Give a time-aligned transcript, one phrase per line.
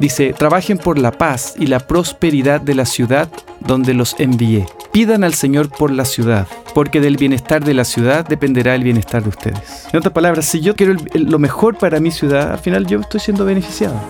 [0.00, 3.28] Dice, trabajen por la paz y la prosperidad de la ciudad
[3.60, 4.66] donde los envié.
[4.92, 9.22] Pidan al Señor por la ciudad, porque del bienestar de la ciudad dependerá el bienestar
[9.22, 9.86] de ustedes.
[9.92, 13.20] En otras palabras, si yo quiero lo mejor para mi ciudad, al final yo estoy
[13.20, 14.00] siendo beneficiado.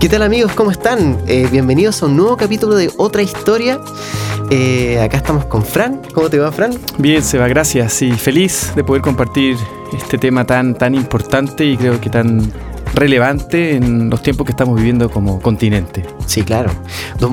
[0.00, 0.52] ¿Qué tal amigos?
[0.54, 1.18] ¿Cómo están?
[1.26, 3.78] Eh, bienvenidos a un nuevo capítulo de Otra Historia.
[4.48, 6.00] Eh, acá estamos con Fran.
[6.14, 6.72] ¿Cómo te va, Fran?
[6.96, 8.00] Bien, Seba, gracias.
[8.00, 9.58] Y feliz de poder compartir
[9.92, 12.50] este tema tan, tan importante y creo que tan
[12.94, 16.02] relevante en los tiempos que estamos viviendo como continente.
[16.24, 16.70] Sí, claro.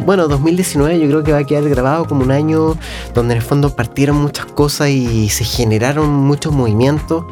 [0.05, 2.75] Bueno, 2019 yo creo que va a quedar grabado como un año
[3.13, 7.23] donde en el fondo partieron muchas cosas y se generaron muchos movimientos.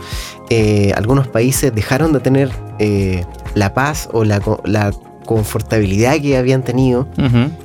[0.49, 2.51] Eh, algunos países dejaron de tener
[3.53, 4.91] la paz o la, la
[5.25, 7.07] confortabilidad que habían tenido.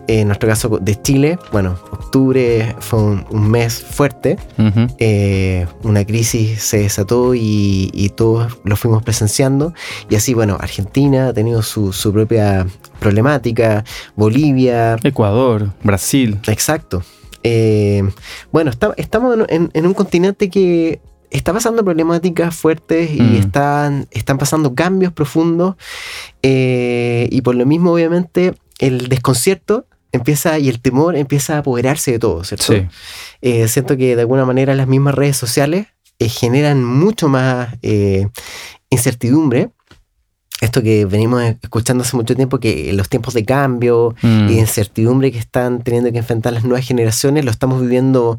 [0.06, 3.00] En nuestro caso de Chile, bueno, octubre fue
[3.30, 4.38] un, mes fuerte,
[4.98, 9.72] eh, una crisis se desató y, todos lo fuimos presenciando.
[10.08, 12.66] Y así, bueno, Argentina ha tenido su, propia
[12.98, 13.84] problemática,
[14.16, 14.96] Bolivia.
[15.02, 16.38] Ecuador, Brasil.
[16.48, 17.02] Exacto.
[17.42, 18.02] Eh,
[18.52, 21.00] bueno, estamos en, un continente que
[21.30, 23.36] está pasando problemáticas fuertes y mm.
[23.36, 25.76] están, están pasando cambios profundos
[26.42, 32.12] eh, y por lo mismo obviamente el desconcierto empieza y el temor empieza a apoderarse
[32.12, 32.74] de todo, ¿cierto?
[33.42, 35.86] Eh, siento que de alguna manera las mismas redes sociales
[36.18, 37.74] eh, generan mucho más
[38.90, 39.70] incertidumbre.
[40.60, 44.48] Esto que venimos escuchando hace mucho tiempo, que los tiempos de cambio mm.
[44.48, 48.38] y de incertidumbre que están teniendo que enfrentar las nuevas generaciones, lo estamos viviendo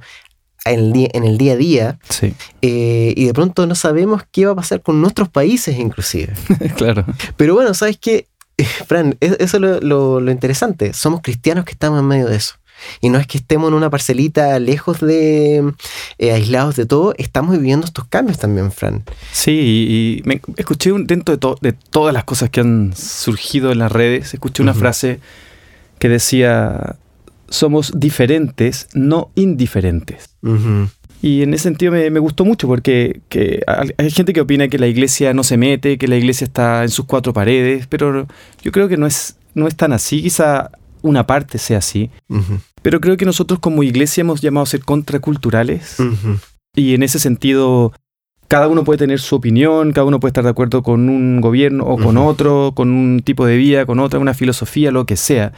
[0.65, 1.99] en el día, en el día a día.
[2.09, 2.33] Sí.
[2.61, 6.33] Eh, y de pronto no sabemos qué va a pasar con nuestros países inclusive.
[6.77, 7.05] claro.
[7.37, 8.27] Pero bueno, ¿sabes qué?
[8.85, 10.93] Fran, eso es lo, interesante.
[10.93, 12.55] Somos cristianos que estamos en medio de eso.
[12.99, 15.73] Y no es que estemos en una parcelita lejos de,
[16.17, 19.03] eh, aislados de todo, estamos viviendo estos cambios también, Fran.
[19.31, 23.77] Sí, y, me escuché un, dentro de, de, todas las cosas que han surgido en
[23.79, 25.19] las redes, escuché una frase
[25.99, 26.95] que decía,
[27.51, 30.35] somos diferentes, no indiferentes.
[31.21, 33.21] Y en ese sentido me, gustó mucho porque
[33.97, 36.89] hay gente que opina que la iglesia no se mete, que la iglesia está en
[36.89, 38.25] sus cuatro paredes, pero
[38.63, 40.23] yo creo que no es, no es tan así.
[40.23, 40.71] Quizá
[41.03, 42.09] una parte sea así.
[42.81, 45.97] Pero creo que nosotros como iglesia hemos llamado a ser contraculturales.
[46.75, 47.91] Y en ese sentido,
[48.47, 51.83] cada uno puede tener su opinión, cada uno puede estar de acuerdo con un gobierno
[51.83, 55.53] o con otro, con un tipo de vida, con otra, una filosofía, lo que sea.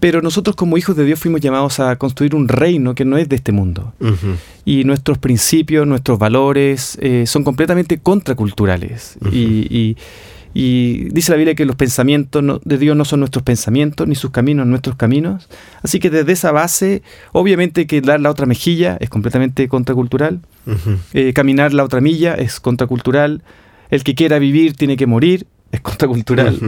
[0.00, 3.28] Pero nosotros como hijos de Dios fuimos llamados a construir un reino que no es
[3.28, 3.92] de este mundo.
[4.64, 9.18] Y nuestros principios, nuestros valores eh, son completamente contraculturales.
[9.32, 9.96] y,
[10.54, 14.66] dice la Biblia que los pensamientos de Dios no son nuestros pensamientos, ni sus caminos
[14.66, 15.48] nuestros caminos.
[15.82, 20.40] Así que desde esa base, obviamente que dar la otra mejilla es completamente contracultural.
[21.12, 23.42] Eh, caminar la otra milla es contracultural.
[23.90, 26.58] El que quiera vivir tiene que morir, es contracultural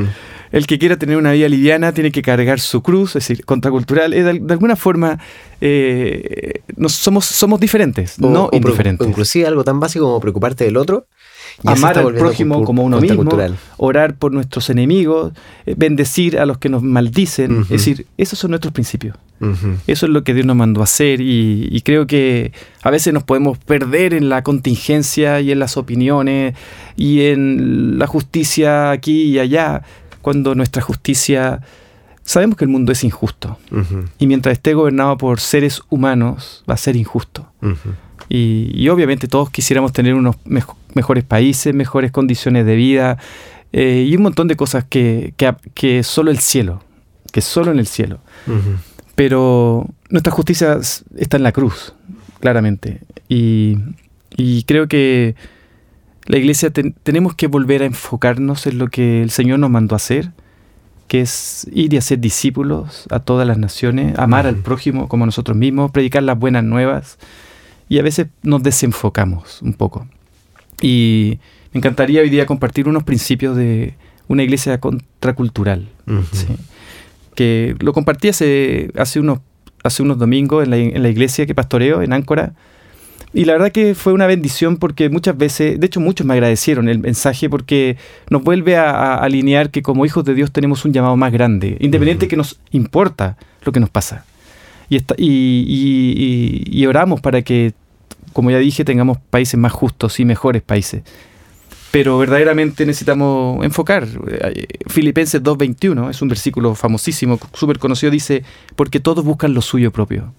[0.53, 4.11] el que quiera tener una vida liviana tiene que cargar su cruz, es decir, contracultural.
[4.11, 5.19] de, alguna forma
[5.61, 9.07] eh, somos, somos diferentes, no indiferentes.
[9.07, 11.07] inclusive algo tan básico como preocuparte del otro.
[11.65, 13.29] Amar al prójimo como uno mismo,
[13.77, 15.33] orar por nuestros enemigos,
[15.67, 17.63] eh, bendecir a los que nos maldicen.
[17.63, 19.17] Es decir, esos son nuestros principios.
[19.87, 23.15] Eso es lo que Dios nos mandó a hacer y, y, creo que a veces
[23.15, 26.55] nos podemos perder en la contingencia y en las opiniones
[26.95, 29.83] y en la justicia aquí y allá
[30.23, 31.61] cuando nuestra justicia...
[32.23, 33.59] Sabemos que el mundo es injusto
[34.19, 37.51] y mientras esté gobernado por seres humanos va a ser injusto.
[38.29, 40.37] y, obviamente todos quisiéramos tener unos
[40.95, 43.19] mejores países, mejores condiciones de vida
[43.73, 45.35] eh, y un montón de cosas que,
[45.75, 46.85] que, solo el cielo,
[47.33, 48.21] que solo en el cielo.
[49.15, 50.79] Pero nuestra justicia
[51.17, 51.95] está en la cruz,
[52.39, 53.01] claramente.
[53.29, 53.77] Y,
[54.37, 55.35] y creo que
[56.31, 59.97] la iglesia tenemos que volver a enfocarnos en lo que el Señor nos mandó a
[59.97, 60.31] hacer,
[61.09, 65.57] que es ir y hacer discípulos a todas las naciones, amar al prójimo como nosotros
[65.57, 67.19] mismos, predicar las buenas nuevas.
[67.89, 70.07] Y a veces nos desenfocamos un poco.
[70.81, 71.41] Y
[71.73, 73.95] me encantaría hoy día compartir unos principios de
[74.29, 75.89] una iglesia contracultural.
[77.35, 79.41] Que lo compartí hace, hace, unos,
[79.83, 82.53] hace unos domingos en la, en la iglesia que pastoreo en Áncora
[83.33, 86.89] y la verdad que fue una bendición porque muchas veces, de hecho muchos me agradecieron
[86.89, 87.97] el mensaje porque
[88.29, 92.27] nos vuelve a, alinear que como hijos de Dios tenemos un llamado más grande, independiente
[92.27, 94.25] que nos importa lo que nos pasa.
[94.89, 97.75] Y, y, y, oramos para que,
[98.33, 101.05] como ya dije, tengamos países más justos y mejores países.
[101.93, 104.09] Pero verdaderamente necesitamos enfocar.
[104.89, 108.43] Filipenses 2.21 es un versículo famosísimo, súper conocido, dice,
[108.75, 110.33] porque todos buscan lo suyo propio,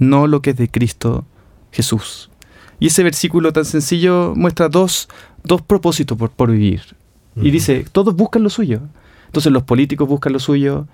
[0.00, 1.24] no lo que es de Cristo
[1.72, 2.30] Jesús.
[2.80, 5.08] Y ese versículo tan sencillo muestra dos,
[5.44, 6.82] dos propósitos por, vivir.
[7.36, 8.80] Y dice, todos buscan lo suyo.
[9.26, 10.86] Entonces los políticos buscan lo suyo,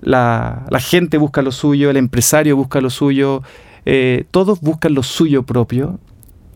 [0.00, 3.42] la, gente busca lo suyo, el empresario busca lo suyo,
[3.84, 5.98] eh, todos buscan lo suyo propio,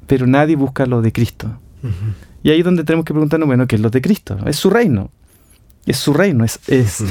[0.07, 1.49] pero nadie busca lo de Cristo.
[2.43, 4.37] Y ahí es donde tenemos que preguntarnos, bueno, ¿qué es lo de Cristo?
[4.47, 5.11] Es su reino.
[5.84, 7.02] Es su reino, es, es,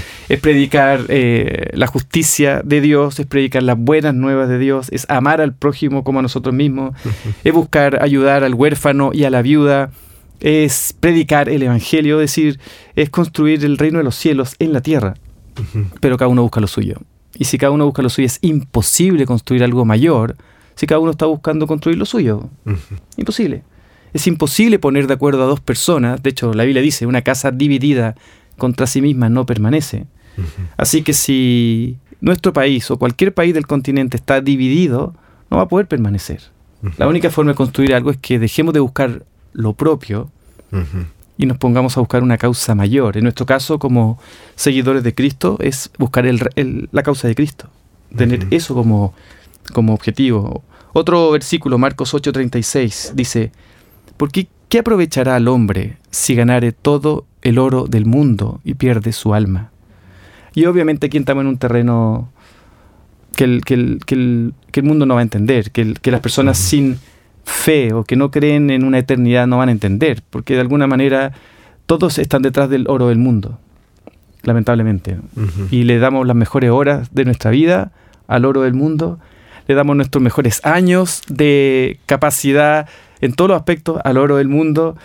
[0.42, 5.42] predicar eh, la justicia de Dios, es predicar las buenas nuevas de Dios, es amar
[5.42, 6.96] al prójimo como a nosotros mismos,
[7.44, 9.92] es buscar ayudar al huérfano y a la viuda,
[10.40, 12.60] es predicar el Evangelio, es decir,
[12.96, 15.16] es construir el reino de los cielos en la tierra,
[16.00, 16.96] pero cada uno busca lo suyo.
[17.38, 20.36] Y si cada uno busca lo suyo, es imposible construir algo mayor
[20.76, 22.50] si cada uno está buscando construir lo suyo.
[23.18, 23.64] Imposible.
[24.14, 26.22] Es imposible poner de acuerdo a dos personas.
[26.22, 28.16] De hecho, la Biblia dice, una casa dividida
[28.58, 30.06] contra sí misma no permanece.
[30.78, 35.14] Así que si nuestro país o cualquier país del continente está dividido,
[35.50, 36.42] no va a poder permanecer.
[36.98, 40.32] La única forma de construir algo es que dejemos de buscar lo propio
[41.38, 43.18] y nos pongamos a buscar una causa mayor.
[43.18, 44.20] En nuestro caso, como
[44.56, 47.70] seguidores de Cristo, es buscar la causa de Cristo,
[48.16, 49.14] tener eso como,
[49.74, 50.64] como objetivo.
[50.94, 53.52] Otro versículo, Marcos 8:36, dice,
[54.18, 59.14] ¿por qué, qué aprovechará al hombre si ganare todo el oro del mundo y pierde
[59.14, 59.72] su alma?
[60.54, 62.30] Y obviamente aquí estamos en un terreno
[63.36, 66.58] que el, que el, que el, mundo no va a entender, que, que las personas
[66.58, 67.00] sin
[67.44, 70.88] fe o que no creen en una eternidad no van a entender, porque de alguna
[70.88, 71.32] manera
[71.86, 73.60] todos están detrás del oro del mundo,
[74.44, 75.18] lamentablemente.
[75.72, 77.92] Y le damos las mejores horas de nuestra vida
[78.28, 79.20] al oro del mundo,
[79.68, 82.88] le damos nuestros mejores años de capacidad
[83.20, 84.96] en todos los aspectos al oro del mundo.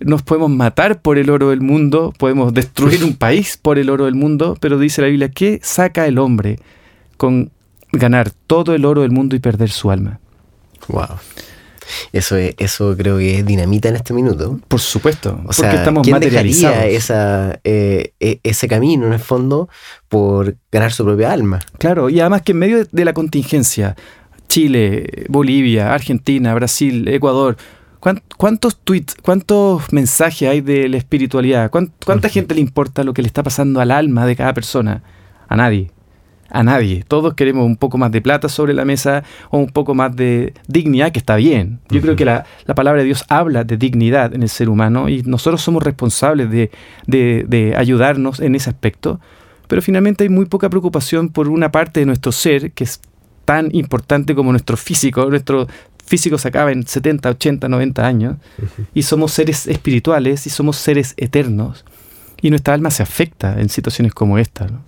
[0.00, 4.06] Nos podemos matar por el oro del mundo, podemos destruir un país por el oro
[4.06, 6.58] del mundo, pero dice la Biblia, ¿qué saca el hombre
[7.16, 7.50] con
[7.92, 10.20] ganar todo el oro del mundo y perder su alma?
[10.88, 11.18] Wow.
[12.12, 14.58] Eso, eso creo que es dinamita en este minuto.
[14.68, 16.84] Por supuesto, o sea, estamos ¿quién materializados.
[16.84, 19.68] Esa, eh, e, ese camino, en el fondo,
[20.08, 21.60] por ganar su propia alma.
[21.78, 23.96] Claro, y además que en medio de la contingencia,
[24.48, 27.56] Chile, Bolivia, Argentina, Brasil, Ecuador,
[28.36, 31.70] ¿cuántos tweets, cuántos mensajes hay de la espiritualidad?
[31.70, 35.02] ¿Cuánta gente le importa lo que le está pasando al alma de cada persona?
[35.48, 35.90] A nadie
[36.54, 37.04] a nadie.
[37.06, 40.54] Todos queremos un poco más de plata sobre la mesa o un poco más de
[40.68, 41.80] dignidad, que está bien.
[41.90, 42.46] Yo creo que la,
[42.76, 46.70] palabra de Dios habla de dignidad en el ser humano y nosotros somos responsables de,
[47.06, 49.20] de, ayudarnos en ese aspecto.
[49.66, 53.00] Pero finalmente hay muy poca preocupación por una parte de nuestro ser que es
[53.44, 55.28] tan importante como nuestro físico.
[55.28, 55.66] Nuestro
[56.04, 58.36] físico se acaba en 70, 80, 90 años
[58.92, 61.84] y somos seres espirituales y somos seres eternos.
[62.42, 64.66] Y nuestra alma se afecta en situaciones como esta.
[64.66, 64.80] ¿no?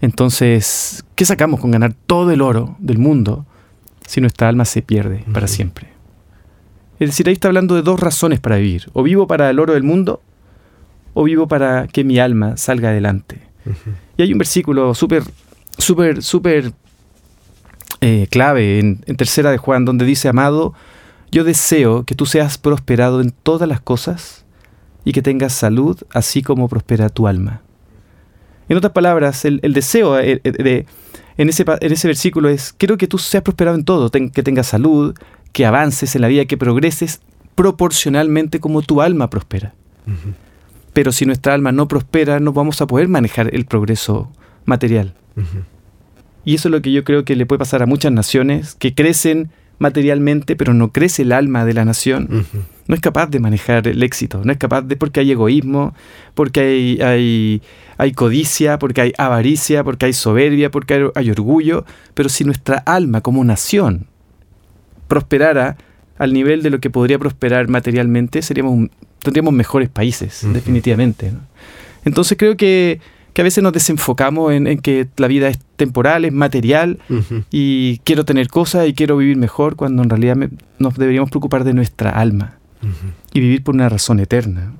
[0.00, 3.46] Entonces, ¿qué sacamos con ganar todo el oro del mundo
[4.06, 5.88] si nuestra alma se pierde para siempre?
[7.00, 8.88] Es decir, ahí está hablando de dos razones para vivir.
[8.92, 10.22] O vivo para el oro del mundo,
[11.14, 13.40] o vivo para que mi alma salga adelante.
[14.16, 15.24] Y hay un versículo súper,
[15.78, 16.72] súper, súper
[18.06, 20.74] eh, clave en, en Tercera de Juan, donde dice, amado,
[21.32, 24.44] yo deseo que tú seas prosperado en todas las cosas
[25.06, 27.62] y que tengas salud, así como prospera tu alma.
[28.68, 30.86] En otras palabras, el, deseo eh, eh, de,
[31.38, 34.66] en, ese, en ese versículo es, quiero que tú seas prosperado en todo, que tengas
[34.66, 35.14] salud,
[35.52, 37.22] que avances en la vida, que progreses
[37.54, 39.72] proporcionalmente como tu alma prospera.
[40.92, 44.30] Pero si nuestra alma no prospera, no vamos a poder manejar el progreso
[44.66, 45.14] material.
[46.44, 48.94] Y eso es lo que yo creo que le puede pasar a muchas naciones que
[48.94, 52.46] crecen materialmente, pero no crece el alma de la nación.
[52.86, 55.94] No es capaz de manejar el éxito, no es capaz de, porque hay egoísmo,
[56.34, 57.62] porque hay, hay
[57.96, 61.84] hay codicia, porque hay avaricia, porque hay soberbia, porque hay, orgullo,
[62.14, 64.06] pero si nuestra alma como nación
[65.08, 65.76] prosperara
[66.18, 68.88] al nivel de lo que podría prosperar materialmente, seríamos
[69.20, 71.32] tendríamos mejores países, definitivamente.
[72.04, 73.00] Entonces creo que,
[73.42, 76.98] a veces nos desenfocamos en, que la vida es temporal, es material,
[77.50, 80.36] y quiero tener cosas y quiero vivir mejor, cuando en realidad
[80.78, 82.58] nos deberíamos preocupar de nuestra alma
[83.32, 84.72] y vivir por una razón eterna.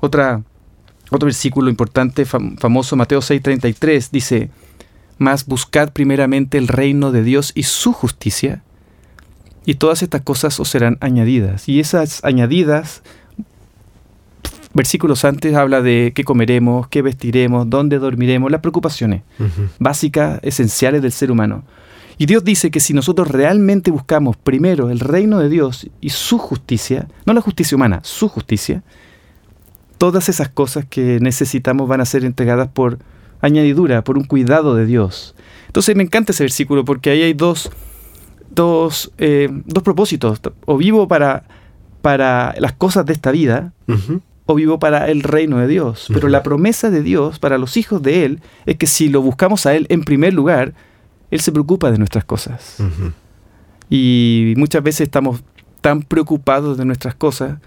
[0.00, 0.42] Otra
[1.10, 4.50] otro versículo importante, famoso, Mateo 6:33, dice,
[5.18, 8.62] mas buscad primeramente el reino de Dios y su justicia,
[9.64, 11.68] y todas estas cosas os serán añadidas.
[11.68, 13.02] Y esas añadidas,
[14.76, 19.22] versículos antes habla de qué comeremos, qué vestiremos, dónde dormiremos, las preocupaciones
[19.78, 21.64] básicas, esenciales del ser humano.
[22.18, 26.38] Y Dios dice que si nosotros realmente buscamos primero el reino de Dios y su
[26.38, 28.82] justicia, no la justicia humana, su justicia,
[29.98, 32.98] todas esas cosas que necesitamos van a ser entregadas por
[33.40, 35.34] añadidura, por un cuidado de Dios.
[35.66, 37.70] Entonces me encanta ese versículo porque ahí hay dos,
[38.50, 40.40] dos, eh, dos propósitos.
[40.64, 41.44] O vivo para,
[42.02, 43.72] para las cosas de esta vida
[44.46, 46.06] o vivo para el reino de Dios.
[46.12, 49.66] Pero la promesa de Dios para los hijos de Él es que si lo buscamos
[49.66, 50.72] a Él en primer lugar,
[51.30, 52.78] Él se preocupa de nuestras cosas.
[53.90, 55.42] Y muchas veces estamos
[55.80, 57.58] tan preocupados de nuestras cosas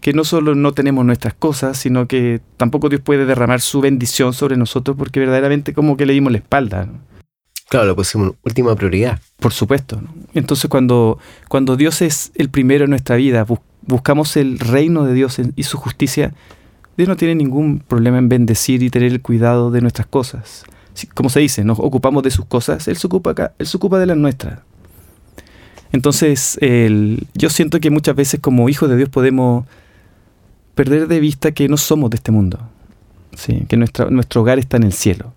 [0.00, 4.34] que no solo no tenemos nuestras cosas, sino que tampoco Dios puede derramar su bendición
[4.34, 6.88] sobre nosotros porque verdaderamente como que le dimos la espalda.
[7.70, 9.20] Claro, lo pusimos última prioridad.
[9.40, 10.00] Por supuesto.
[10.34, 11.18] Entonces cuando,
[11.48, 13.73] cuando Dios es el primero en nuestra vida, buscamos
[14.36, 16.32] el reino de Dios y su justicia,
[16.96, 20.64] Dios no tiene ningún problema en bendecir y tener el cuidado de nuestras cosas.
[21.14, 24.06] Como se dice, nos ocupamos de sus cosas, Él se ocupa, él se ocupa de
[24.06, 24.60] las nuestras.
[25.92, 26.58] Entonces,
[27.34, 29.64] yo siento que muchas veces como hijos de Dios podemos
[30.74, 32.58] perder de vista que no somos de este mundo,
[33.68, 35.32] que nuestro hogar está en el cielo,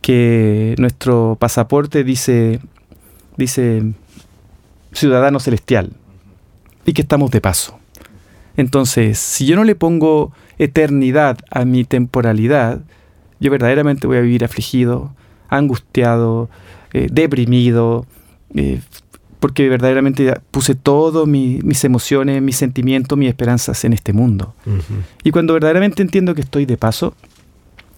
[0.00, 2.60] que nuestro pasaporte dice,
[3.36, 3.92] dice
[4.92, 5.92] ciudadano celestial
[6.84, 7.78] y que estamos de paso.
[8.56, 12.80] Entonces, si yo no le pongo eternidad a mi temporalidad,
[13.40, 15.14] yo verdaderamente voy a vivir afligido,
[15.48, 16.48] angustiado,
[16.92, 18.06] eh, deprimido,
[18.54, 18.80] eh,
[19.40, 24.54] porque verdaderamente puse todas mis emociones, mis sentimientos, mis esperanzas en este mundo.
[25.24, 27.16] Y cuando verdaderamente entiendo que estoy de paso,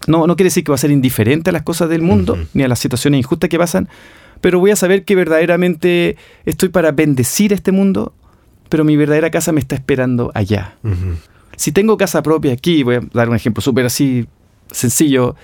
[0.07, 2.63] no, no quiere decir que va a ser indiferente a las cosas del mundo, ni
[2.63, 3.89] a las situaciones injustas que pasan,
[4.41, 8.13] pero voy a saber que verdaderamente estoy para bendecir este mundo,
[8.69, 10.75] pero mi verdadera casa me está esperando allá.
[11.55, 14.27] Si tengo casa propia aquí, voy a dar un ejemplo súper así
[14.71, 15.35] sencillo,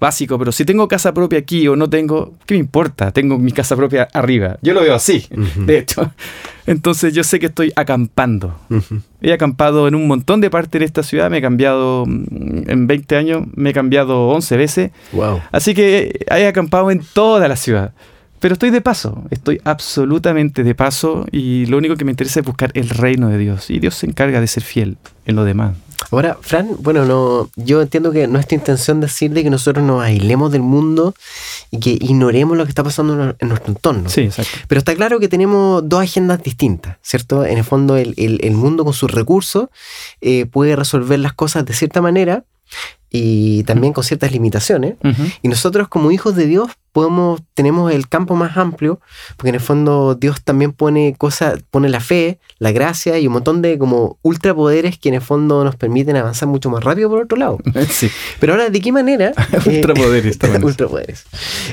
[0.00, 3.10] básico, pero si tengo casa propia aquí o no tengo, ¿qué me importa?
[3.10, 4.56] Tengo mi casa propia arriba.
[4.62, 6.12] Yo lo veo así, de hecho.
[6.66, 8.54] Entonces yo sé que estoy acampando.
[9.20, 12.86] He acampado en un montón de partes de esta ciudad, me he cambiado mm, en
[12.86, 14.90] 20 años, me he cambiado 11 veces.
[15.12, 15.40] Wow.
[15.50, 17.92] Así que he acampado en toda la ciudad.
[18.40, 22.46] Pero estoy de paso, estoy absolutamente de paso y lo único que me interesa es
[22.46, 23.70] buscar el reino de Dios.
[23.70, 25.74] Y Dios se encarga de ser fiel en lo demás.
[26.10, 30.62] Ahora, Fran, bueno, no, yo entiendo que nuestra intención decirle que nosotros nos aislemos del
[30.62, 31.14] mundo
[31.70, 34.08] y que ignoremos lo que está pasando en nuestro entorno.
[34.08, 34.58] Sí, exacto.
[34.68, 37.44] Pero está claro que tenemos dos agendas distintas, ¿cierto?
[37.44, 39.68] En el fondo, el, mundo con sus recursos
[40.20, 42.44] eh, puede resolver las cosas de cierta manera
[43.10, 44.96] y también con ciertas limitaciones.
[45.42, 49.00] Y nosotros como hijos de Dios podemos, tenemos el campo más amplio,
[49.36, 53.34] porque en el fondo Dios también pone cosas, pone la fe, la gracia y un
[53.34, 57.22] montón de como ultrapoderes que en el fondo nos permiten avanzar mucho más rápido por
[57.22, 57.58] otro lado.
[57.88, 58.10] Sí.
[58.38, 59.32] Pero ahora, ¿de qué manera?
[59.66, 61.24] ultrapoderes, ultrapoderes.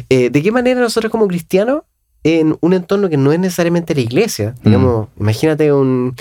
[0.09, 1.81] Eh, ¿De qué manera nosotros como cristianos
[2.25, 4.55] en un entorno que no es necesariamente la iglesia.
[4.63, 6.15] Digamos, imagínate un,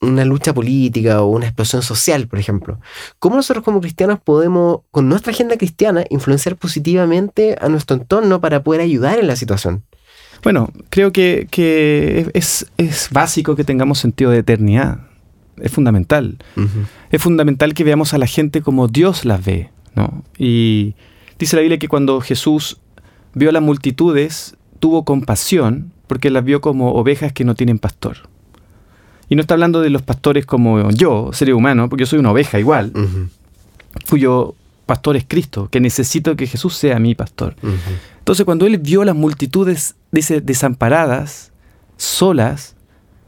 [0.00, 2.80] una lucha política o una explosión social, por ejemplo.
[3.18, 8.62] ¿Cómo nosotros como cristianos podemos, con nuestra agenda cristiana, influenciar positivamente a nuestro entorno para
[8.62, 9.84] poder ayudar en la situación?
[10.42, 11.48] Bueno, creo que,
[12.34, 15.00] es, básico que tengamos sentido de eternidad.
[15.56, 16.38] Es fundamental.
[17.10, 19.70] Es fundamental que veamos a la gente como Dios las ve.
[19.96, 20.22] ¿no?
[20.38, 20.94] Y
[21.38, 22.78] dice la Biblia que cuando Jesús
[23.34, 28.28] vio a las multitudes, tuvo compasión porque las vio como ovejas que no tienen pastor.
[29.28, 32.30] Y no está hablando de los pastores como yo, ser humano, porque yo soy una
[32.30, 32.92] oveja igual.
[34.04, 34.54] Fui yo,
[34.86, 37.54] pastor es Cristo, que necesito que Jesús sea mi pastor.
[38.18, 41.52] Entonces cuando él vio las multitudes, dice, desamparadas,
[41.96, 42.74] solas,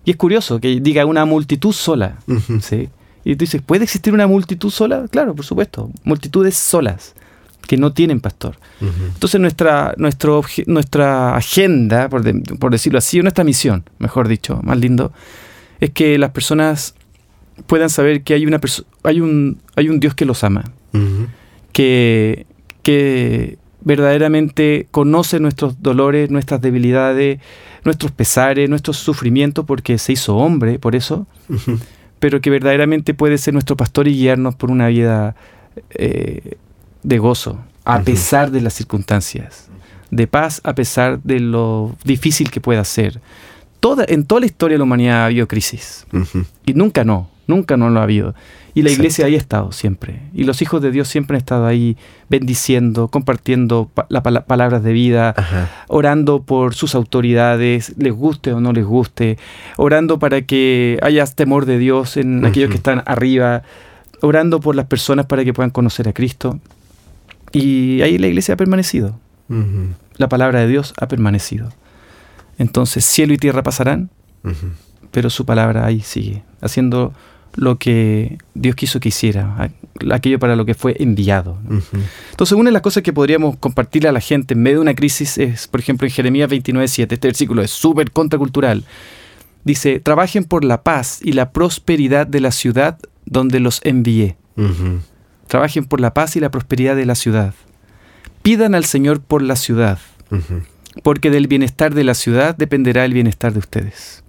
[0.05, 2.19] y es curioso que diga una multitud sola,
[2.63, 2.89] ¿sí?
[3.25, 5.05] Y tú dices, ¿puede existir una multitud sola?
[5.11, 7.15] Claro, por supuesto, multitudes solas
[7.67, 8.57] que no tienen pastor.
[8.81, 15.13] Entonces nuestra, nuestro, nuestra agenda, por, decirlo así, nuestra misión, mejor dicho, más lindo,
[15.81, 16.95] es que las personas
[17.67, 18.61] puedan saber que hay, una
[19.03, 20.65] hay, un, hay un Dios que los ama,
[21.73, 22.47] que,
[22.83, 27.41] que verdaderamente conoce nuestros dolores, nuestras debilidades,
[27.85, 31.27] nuestros pesares, nuestros sufrimientos, porque se hizo hombre, por eso,
[32.19, 35.35] pero que verdaderamente puede ser nuestro pastor y guiarnos por una vida
[35.91, 36.57] eh,
[37.03, 39.69] de gozo, a pesar de las circunstancias,
[40.11, 43.21] de paz a pesar de lo difícil que pueda ser.
[43.81, 46.07] Toda, en toda la historia de la humanidad ha habido crisis.
[46.67, 48.35] Y nunca no, nunca no lo ha habido.
[48.75, 50.21] Y la iglesia ahí ha estado siempre.
[50.33, 51.97] Y los hijos de Dios siempre han estado ahí
[52.29, 55.35] bendiciendo, compartiendo las palabras de vida,
[55.89, 59.39] orando por sus autoridades, les guste o no les guste,
[59.77, 63.63] orando para que haya temor de Dios en aquellos que están arriba,
[64.21, 66.61] orando por las personas para que puedan conocer a Cristo.
[67.53, 69.19] Y ahí la iglesia ha permanecido.
[70.17, 71.73] La palabra de Dios ha permanecido.
[72.61, 74.11] Entonces cielo y tierra pasarán,
[75.11, 77.15] pero su palabra ahí sigue, haciendo
[77.55, 79.71] lo que Dios quiso que hiciera,
[80.13, 81.59] aquello para lo que fue enviado.
[82.31, 84.95] Entonces, una de las cosas que podríamos compartirle a la gente en medio de una
[84.95, 88.85] crisis es, por ejemplo, en Jeremías 29.7, este versículo es súper contracultural.
[89.65, 94.37] Dice, trabajen por la paz y la prosperidad de la ciudad donde los envié.
[95.47, 97.55] Trabajen por la paz y la prosperidad de la ciudad.
[98.43, 99.99] Pidan al Señor por la ciudad,
[101.03, 104.25] porque del bienestar de la ciudad dependerá el bienestar de ustedes.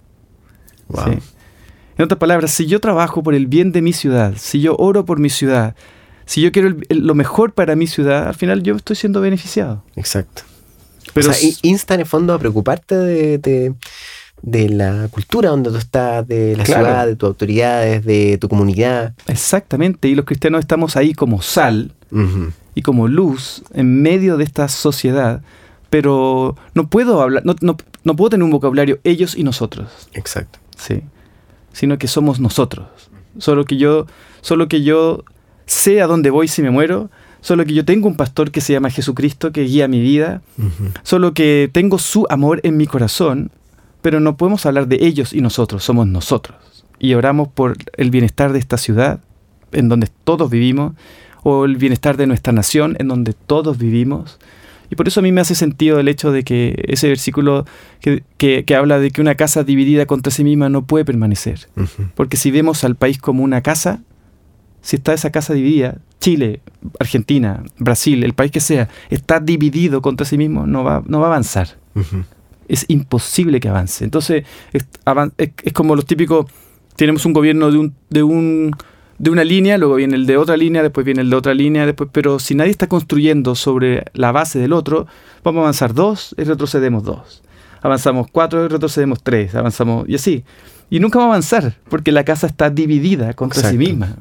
[1.98, 5.04] En otras palabras, si yo trabajo por el bien de mi ciudad, si yo oro
[5.04, 5.74] por mi ciudad,
[6.24, 9.84] si yo quiero lo mejor para mi ciudad, al final yo estoy siendo beneficiado.
[9.96, 10.42] Exacto.
[11.14, 13.74] Pero o sea, insta en el fondo a preocuparte de,
[14.42, 19.14] la cultura donde tú estás, de la ciudad, de tus autoridades, de tu comunidad.
[19.26, 21.92] Exactamente, y los cristianos estamos ahí como sal
[22.74, 25.42] y como luz en medio de esta sociedad,
[25.92, 30.08] pero no puedo hablar, no, no puedo tener un vocabulario ellos y nosotros.
[30.14, 30.58] Exacto.
[30.74, 31.02] Sí.
[31.74, 32.86] Sino que somos nosotros.
[33.36, 34.06] Solo que yo,
[34.40, 35.22] solo que yo
[35.66, 37.10] sé a dónde voy si me muero,
[37.42, 40.40] solo que yo tengo un pastor que se llama Jesucristo que guía mi vida,
[41.02, 43.50] solo que tengo su amor en mi corazón,
[44.00, 46.86] pero no podemos hablar de ellos y nosotros, somos nosotros.
[47.00, 49.20] Y oramos por el bienestar de esta ciudad,
[49.72, 50.94] en donde todos vivimos,
[51.42, 54.38] o el bienestar de nuestra nación, en donde todos vivimos.
[54.92, 57.64] Y por eso a mí me hace sentido el hecho de que ese versículo
[57.98, 61.66] que, que, habla de que una casa dividida contra sí misma no puede permanecer.
[62.14, 64.02] Porque si vemos al país como una casa,
[64.82, 66.60] si está esa casa dividida, Chile,
[67.00, 71.28] Argentina, Brasil, el país que sea, está dividido contra sí mismo, no va, no va
[71.28, 71.68] a avanzar.
[72.68, 74.04] Es imposible que avance.
[74.04, 74.44] Entonces,
[74.74, 74.84] es,
[75.72, 76.52] como los típicos,
[76.96, 78.76] tenemos un gobierno de un, de un
[79.18, 81.86] de una línea, luego viene el de otra línea, después viene el de otra línea,
[81.86, 85.06] después, pero si nadie está construyendo sobre la base del otro,
[85.44, 87.42] vamos a avanzar dos y retrocedemos dos.
[87.82, 90.44] Avanzamos cuatro y retrocedemos tres, avanzamos y así.
[90.90, 94.16] Y nunca va a avanzar, porque la casa está dividida contra sí misma.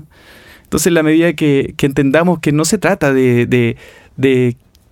[0.64, 3.78] Entonces, en la medida que, entendamos que no se trata de,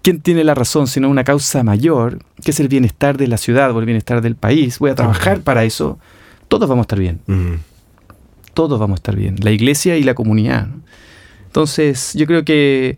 [0.01, 3.71] quién tiene la razón, sino una causa mayor, que es el bienestar de la ciudad
[3.71, 5.97] o el bienestar del país, voy a trabajar para eso,
[6.47, 7.21] todos vamos a estar bien.
[8.59, 10.67] Todos vamos a estar bien, la iglesia y la comunidad.
[11.45, 12.97] Entonces, yo creo que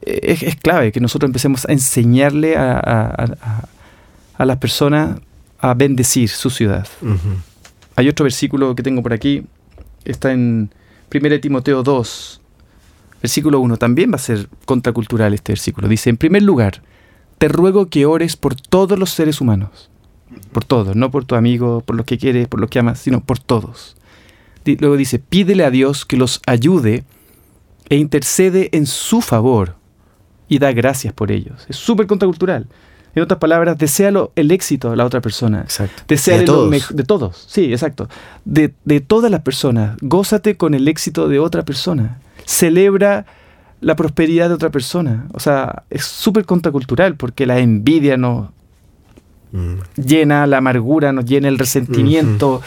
[0.00, 3.66] es, clave que nosotros empecemos a enseñarle a,
[4.38, 5.20] las personas
[5.58, 6.88] a bendecir su ciudad.
[7.94, 9.42] Hay otro versículo que tengo por aquí,
[10.06, 10.70] está en
[11.14, 12.40] 1 Timoteo 2,
[13.20, 15.88] versículo 1, también va a ser contracultural este versículo.
[15.88, 16.80] Dice, en primer lugar,
[17.36, 19.90] te ruego que ores por todos los seres humanos,
[20.52, 23.20] por todos, no por tu amigo, por los que quieres, por los que amas, sino
[23.20, 23.98] por todos.
[24.64, 27.04] Luego dice, pídele a Dios que los ayude
[27.88, 29.76] e intercede en su favor
[30.48, 31.66] y da gracias por ellos.
[31.68, 32.66] Es súper contracultural.
[33.14, 35.62] En otras palabras, deséalo el éxito de la otra persona.
[35.62, 36.02] Exacto.
[36.08, 36.96] de todos.
[36.96, 37.44] de todos.
[37.48, 38.08] Sí, exacto.
[38.44, 38.68] De,
[39.00, 39.96] todas las personas.
[40.00, 42.18] Gózate con el éxito de otra persona.
[42.44, 43.26] Celebra
[43.80, 45.28] la prosperidad de otra persona.
[45.32, 48.48] O sea, es súper contracultural porque la envidia nos
[49.52, 49.74] mm.
[50.04, 52.62] llena, la amargura nos llena, el resentimiento,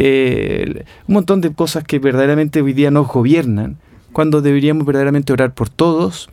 [0.00, 3.78] eh, un montón de cosas que verdaderamente hoy día nos gobiernan,
[4.12, 6.30] cuando deberíamos verdaderamente orar por todos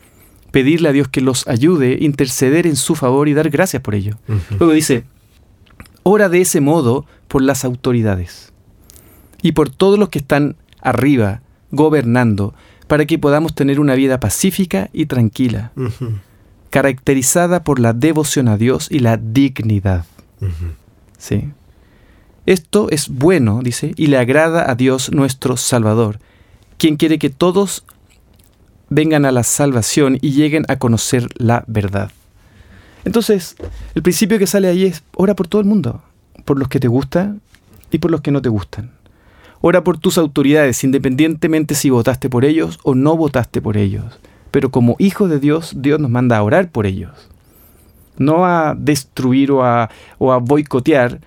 [0.51, 4.17] pedirle a Dios que los ayude, interceder en su favor y dar gracias por ello.
[4.59, 5.03] Luego dice,
[6.03, 8.53] ora de ese modo por las autoridades
[9.41, 12.53] y por todos los que están arriba, gobernando,
[12.87, 15.71] para que podamos tener una vida pacífica y tranquila,
[16.69, 20.05] caracterizada por la devoción a Dios y la dignidad.
[21.17, 21.49] Sí.
[22.45, 26.19] Esto es bueno, dice, y le agrada a Dios nuestro Salvador,
[26.77, 27.85] quien quiere que todos
[28.89, 32.11] vengan a la salvación y lleguen a conocer la verdad.
[33.03, 33.55] Entonces,
[33.93, 36.01] el principio que sale ahí es, ora por todo el mundo,
[36.43, 37.41] por los que te gustan
[37.91, 38.91] y por los que no te gustan.
[39.61, 44.19] Ora por tus autoridades, independientemente si votaste por ellos o no votaste por ellos.
[44.51, 47.11] Pero como hijo de Dios, Dios nos manda a orar por ellos.
[48.17, 51.19] No a destruir o a, o a boicotear.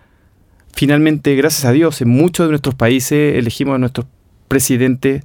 [0.79, 4.07] Finalmente, gracias a Dios, en muchos de nuestros países elegimos a nuestros
[4.47, 5.25] presidentes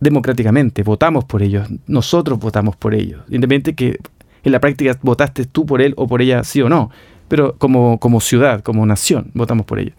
[0.00, 4.00] democráticamente, votamos por ellos, nosotros votamos por ellos, independientemente que
[4.42, 6.90] en la práctica votaste tú por él o por ella sí o no,
[7.28, 9.94] pero como, como ciudad, como nación, votamos por ellos.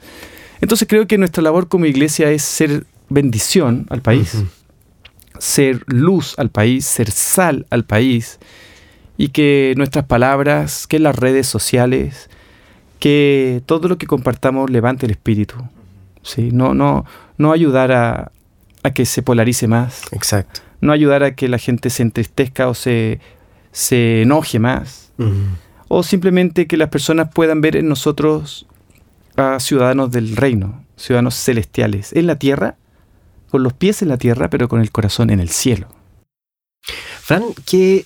[0.60, 4.44] Entonces creo que nuestra labor como iglesia es ser bendición al país,
[5.38, 8.38] ser luz al país, ser sal al país,
[9.16, 12.30] y que nuestras palabras, que las redes sociales,
[13.00, 15.56] que todo lo que compartamos levante el espíritu.
[16.22, 16.50] ¿sí?
[16.52, 17.06] No, no,
[17.38, 18.32] no ayudar a,
[18.84, 20.04] a que se polarice más.
[20.12, 20.62] Exacto.
[20.82, 23.20] No ayudar a que la gente se entristezca o se,
[23.72, 25.12] se enoje más.
[25.90, 28.68] O simplemente que las personas puedan ver en nosotros
[29.36, 32.78] a ciudadanos del reino, ciudadanos celestiales, en la tierra,
[33.50, 35.88] con los pies en la tierra, pero con el corazón en el cielo.
[37.22, 38.06] Fran, ¿qué,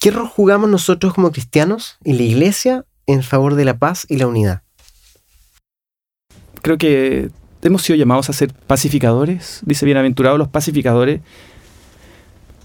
[0.00, 4.16] qué rol jugamos nosotros como cristianos y la iglesia en favor de la paz y
[4.16, 4.62] la unidad?
[6.62, 7.28] creo que
[7.62, 11.20] hemos sido llamados a ser pacificadores, dice bienaventurados los pacificadores,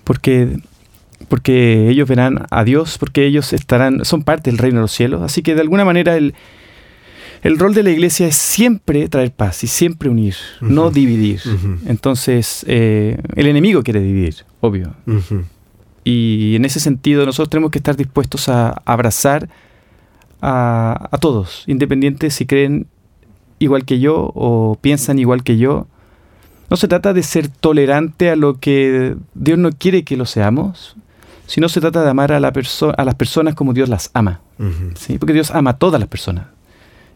[0.03, 0.59] porque,
[1.27, 5.21] porque ellos verán a Dios, porque ellos estarán, son parte del reino de los cielos.
[5.21, 6.33] Así que de alguna manera el,
[7.43, 11.41] el rol de la iglesia es siempre traer paz y siempre unir, no dividir.
[11.85, 14.95] Entonces, eh, el enemigo quiere dividir, obvio.
[16.03, 19.49] Y en ese sentido nosotros tenemos que estar dispuestos a abrazar
[20.41, 22.87] a, a todos, independientes si creen
[23.59, 25.87] igual que yo o piensan igual que yo.
[26.69, 30.97] No se trata de ser tolerante a lo que Dios no quiere que lo seamos,
[31.45, 32.51] sino se trata de amar a, la
[32.97, 34.41] a las personas como Dios las ama.
[34.95, 35.17] ¿sí?
[35.17, 36.47] Porque Dios ama a todas las personas.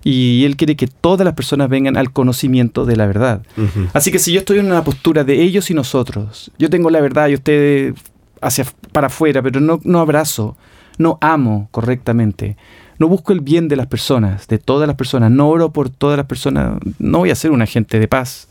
[0.03, 3.43] Y Él quiere que todas las personas vengan al conocimiento de la verdad.
[3.93, 7.01] Así que si yo estoy en una postura de ellos y nosotros, yo tengo la
[7.01, 7.93] verdad y ustedes
[8.41, 10.57] hacia para afuera, pero no, no abrazo,
[10.97, 12.57] no amo correctamente,
[13.01, 16.17] no busco el bien de las personas, de todas las personas, no oro por todas
[16.17, 18.47] las personas, no voy a ser un agente de paz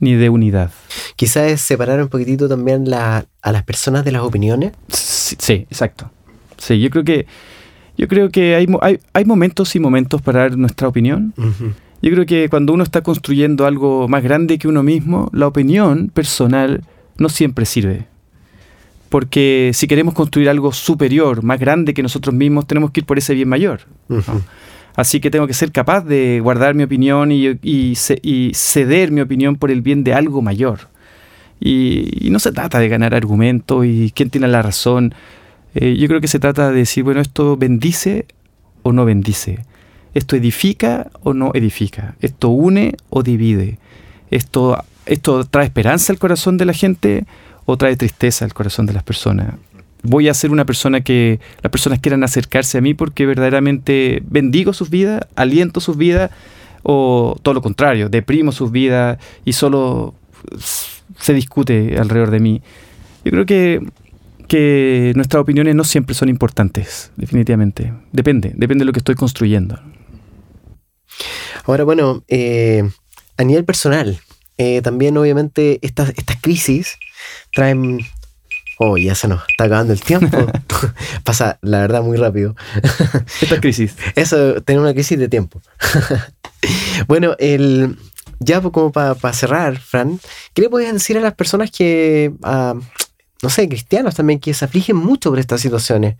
[0.00, 0.70] ni de unidad.
[1.16, 4.72] Quizás es separar un poquitito también a las personas de las opiniones.
[4.88, 6.10] Sí, exacto.
[6.56, 7.26] Sí, yo creo que
[7.98, 8.66] yo creo que hay,
[9.12, 11.34] hay, momentos y momentos para dar nuestra opinión.
[12.00, 16.08] Yo creo que cuando uno está construyendo algo más grande que uno mismo, la opinión
[16.08, 16.84] personal
[17.18, 18.06] no siempre sirve
[19.14, 23.16] porque si queremos construir algo superior, más grande que nosotros mismos, tenemos que ir por
[23.16, 23.82] ese bien mayor.
[24.96, 29.70] Así que tengo que ser capaz de guardar mi opinión y, ceder mi opinión por
[29.70, 30.88] el bien de algo mayor.
[31.60, 35.14] Y, no se trata de ganar argumentos y quién tiene la razón.
[35.76, 38.26] Eh, yo creo que se trata de decir, bueno, esto bendice
[38.82, 39.60] o no bendice.
[40.12, 42.16] Esto edifica o no edifica.
[42.20, 43.78] Esto une o divide.
[44.32, 47.26] Esto, esto trae esperanza al corazón de la gente
[47.66, 49.54] o trae tristeza al corazón de las personas.
[50.02, 54.72] Voy a ser una persona que las personas quieran acercarse a mí porque verdaderamente bendigo
[54.72, 56.30] sus vidas, aliento sus vidas,
[56.82, 60.14] o todo lo contrario, deprimo sus vidas y solo
[61.18, 62.62] se discute alrededor de mí.
[63.24, 63.80] Yo creo que,
[64.46, 67.94] que nuestras opiniones no siempre son importantes, definitivamente.
[68.12, 69.80] Depende, depende de lo que estoy construyendo.
[71.64, 72.82] Ahora, bueno, eh,
[73.38, 74.20] a nivel personal,
[74.58, 76.98] eh, también obviamente estas, estas crisis
[77.52, 78.00] traen...
[78.78, 80.36] Oh, ya se nos está acabando el tiempo.
[81.24, 82.56] Pasa, la verdad, muy rápido.
[83.40, 83.94] Esta crisis.
[84.16, 85.62] Eso, tener una crisis de tiempo.
[87.06, 87.96] bueno, el,
[88.40, 90.18] ya como para cerrar, Fran,
[90.54, 94.96] ¿qué le podías decir a las personas que, no sé, cristianos también, que se afligen
[94.96, 96.16] mucho por estas situaciones,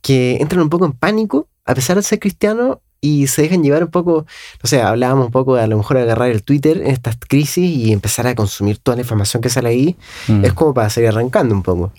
[0.00, 3.84] que entran un poco en pánico, a pesar de ser cristianos, y se dejan llevar
[3.84, 4.26] un poco,
[4.62, 7.70] no sé, hablábamos un poco de a lo mejor agarrar el Twitter en estas crisis
[7.70, 10.44] y empezar a consumir toda la información que sale ahí, mm.
[10.44, 11.92] es como para seguir arrancando un poco.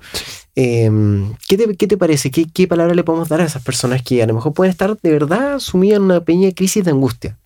[0.56, 2.32] Em, ¿qué, te, parece?
[2.32, 4.98] ¿Qué, ¿Qué palabra le podemos dar a esas personas que a lo mejor pueden estar
[5.02, 7.38] de verdad sumidas en una pequeña crisis de angustia?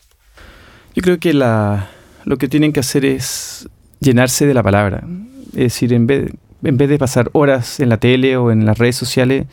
[0.96, 1.90] Yo creo que la,
[2.26, 3.68] lo que tienen que hacer es
[4.00, 5.04] llenarse de la palabra.
[5.50, 6.32] Es decir, en vez,
[6.64, 9.46] en vez de pasar horas en la tele o en las redes sociales,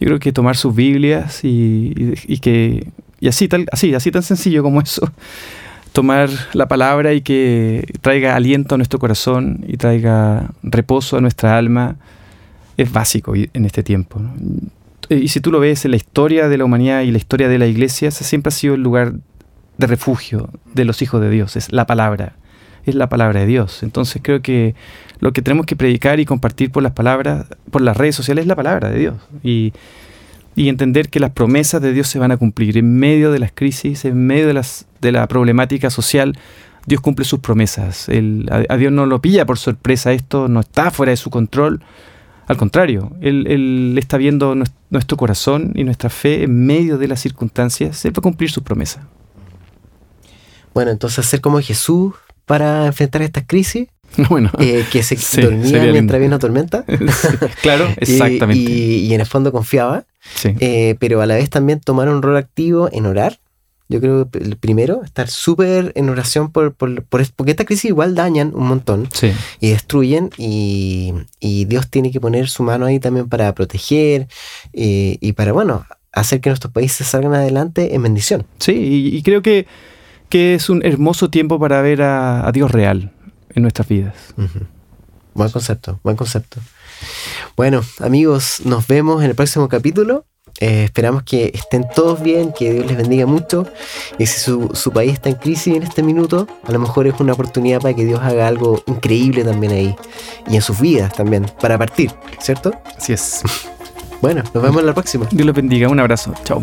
[0.00, 2.86] yo creo que tomar sus Biblias y, y que
[3.20, 5.10] y así, tal, así, así tan sencillo como eso.
[5.92, 11.56] Tomar la palabra y que traiga aliento a nuestro corazón y traiga reposo a nuestra
[11.56, 11.96] alma
[12.76, 14.20] es básico en este tiempo.
[15.08, 17.58] Y si tú lo ves en la historia de la humanidad y la historia de
[17.58, 19.14] la iglesia, siempre ha sido el lugar
[19.78, 22.34] de refugio de los hijos de Dios, es la palabra,
[22.84, 23.82] es la palabra de Dios.
[23.82, 24.74] Entonces creo que
[25.20, 28.48] lo que tenemos que predicar y compartir por las palabras, por las redes sociales, es
[28.48, 29.14] la palabra de Dios.
[29.42, 29.72] Y
[30.54, 32.76] y entender que las promesas de Dios se van a cumplir.
[32.78, 36.38] En medio de las crisis, en medio de, las, de la problemática social,
[36.86, 38.08] Dios cumple sus promesas.
[38.08, 41.82] a, Dios no lo pilla por sorpresa esto, no está fuera de su control.
[42.46, 44.56] Al contrario, Él, está viendo
[44.90, 48.04] nuestro corazón y nuestra fe en medio de las circunstancias.
[48.04, 49.06] Él va a cumplir su promesa.
[50.72, 52.14] Bueno, entonces ser como Jesús
[52.46, 53.88] para enfrentar estas crisis
[54.28, 56.84] Bueno, eh, que se dormía mientras había una tormenta.
[57.62, 58.70] claro, exactamente.
[58.70, 60.04] y, en el fondo confiaba.
[60.44, 63.38] Eh, pero a la vez también tomar un rol activo en orar.
[63.90, 68.14] Yo creo que el primero, estar súper en oración por, por, porque esta crisis igual
[68.14, 69.08] dañan un montón
[69.60, 74.28] y destruyen y, Dios tiene que poner su mano ahí también para proteger
[74.74, 78.46] eh, y para, bueno, hacer que nuestros países salgan adelante en bendición.
[78.58, 79.66] Sí, y, creo que,
[80.28, 83.12] que, es un hermoso tiempo para ver a, Dios real
[83.54, 84.14] en nuestras vidas.
[85.34, 86.60] Buen concepto, buen concepto.
[87.56, 90.24] Bueno, amigos, nos vemos en el próximo capítulo.
[90.60, 93.66] Eh, esperamos que estén todos bien, que Dios les bendiga mucho.
[94.18, 97.14] Y si su, su, país está en crisis en este minuto, a lo mejor es
[97.20, 99.96] una oportunidad para que Dios haga algo increíble también ahí.
[100.48, 102.72] Y en sus vidas también, para partir, ¿cierto?
[102.96, 103.42] Así es.
[104.20, 105.26] Bueno, nos vemos en la próxima.
[105.30, 105.88] Dios los bendiga.
[105.88, 106.34] Un abrazo.
[106.44, 106.62] Chao.